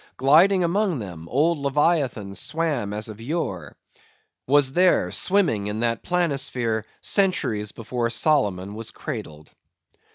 Gliding 0.17 0.63
among 0.63 0.97
them, 0.97 1.29
old 1.29 1.59
Leviathan 1.59 2.33
swam 2.33 2.91
as 2.91 3.07
of 3.07 3.21
yore; 3.21 3.75
was 4.47 4.73
there 4.73 5.11
swimming 5.11 5.67
in 5.67 5.81
that 5.81 6.01
planisphere, 6.01 6.85
centuries 7.01 7.71
before 7.71 8.09
Solomon 8.09 8.73
was 8.73 8.89
cradled. 8.89 9.51